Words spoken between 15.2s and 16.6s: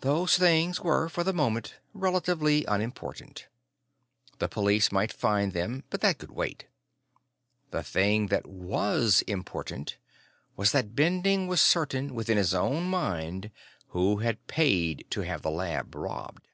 have the lab robbed.